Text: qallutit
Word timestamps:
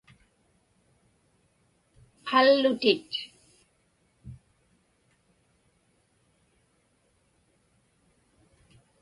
qallutit 2.27 3.13